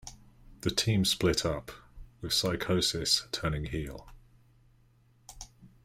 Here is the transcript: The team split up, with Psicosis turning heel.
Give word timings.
The 0.61 0.71
team 0.71 1.05
split 1.05 1.45
up, 1.45 1.71
with 2.21 2.31
Psicosis 2.33 3.27
turning 3.31 3.65
heel. 3.65 4.07